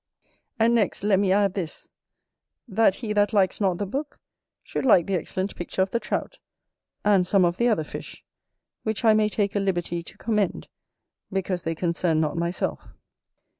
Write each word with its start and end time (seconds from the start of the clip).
And 0.57 0.73
next 0.73 1.03
let 1.03 1.19
me 1.19 1.31
add 1.31 1.53
this, 1.53 1.87
that 2.67 2.95
he 2.95 3.13
that 3.13 3.33
likes 3.33 3.61
not 3.61 3.77
the 3.77 3.85
book, 3.85 4.19
should 4.63 4.83
like 4.83 5.05
the 5.05 5.13
excellent 5.13 5.55
picture 5.55 5.83
of 5.83 5.91
the 5.91 5.99
Trout, 5.99 6.39
and 7.05 7.27
some 7.27 7.45
of 7.45 7.57
the 7.57 7.67
other 7.67 7.83
fish, 7.83 8.25
which 8.81 9.05
I 9.05 9.13
may 9.13 9.29
take 9.29 9.55
a 9.55 9.59
liberty 9.59 10.01
to 10.01 10.17
commend, 10.17 10.67
because 11.31 11.61
they 11.61 11.75
concern 11.75 12.19
not 12.19 12.35
myself. 12.35 12.95